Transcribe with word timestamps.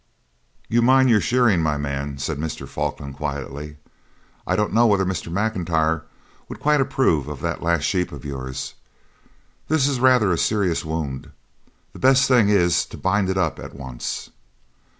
'You 0.67 0.81
mind 0.81 1.11
your 1.11 1.21
shearing, 1.21 1.61
my 1.61 1.77
man,' 1.77 2.17
said 2.17 2.39
Mr. 2.39 2.67
Falkland 2.67 3.17
quietly. 3.17 3.77
'I 4.47 4.55
don't 4.55 4.73
know 4.73 4.87
whether 4.87 5.05
Mr. 5.05 5.31
M'Intyre 5.31 6.05
will 6.49 6.55
quite 6.57 6.81
approve 6.81 7.27
of 7.27 7.39
that 7.41 7.61
last 7.61 7.83
sheep 7.83 8.11
of 8.11 8.25
yours. 8.25 8.73
This 9.67 9.87
is 9.87 9.99
rather 9.99 10.31
a 10.33 10.39
serious 10.39 10.83
wound. 10.83 11.29
The 11.93 11.99
best 11.99 12.27
thing 12.27 12.49
is 12.49 12.83
to 12.87 12.97
bind 12.97 13.29
it 13.29 13.37
up 13.37 13.59
at 13.59 13.75
once.' 13.75 14.31